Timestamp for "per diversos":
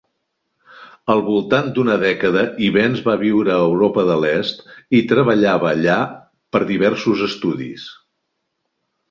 6.57-7.25